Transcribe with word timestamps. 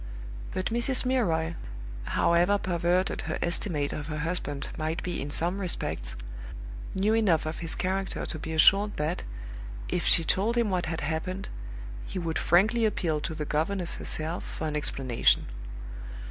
But 0.51 0.73
Mrs. 0.73 1.05
Milroy, 1.05 1.53
however 2.05 2.57
perverted 2.57 3.21
her 3.21 3.37
estimate 3.39 3.93
of 3.93 4.07
her 4.07 4.17
husband 4.17 4.69
might 4.75 5.03
be 5.03 5.21
in 5.21 5.29
some 5.29 5.61
respects, 5.61 6.15
knew 6.95 7.13
enough 7.13 7.45
of 7.45 7.59
his 7.59 7.75
character 7.75 8.25
to 8.25 8.39
be 8.39 8.51
assured 8.51 8.97
that, 8.97 9.23
if 9.89 10.03
she 10.07 10.23
told 10.23 10.57
him 10.57 10.71
what 10.71 10.87
had 10.87 11.01
happened, 11.01 11.49
he 12.07 12.17
would 12.17 12.39
frankly 12.39 12.83
appeal 12.83 13.19
to 13.19 13.35
the 13.35 13.45
governess 13.45 13.97
herself 13.97 14.43
for 14.43 14.65
an 14.65 14.75
explanation. 14.75 15.45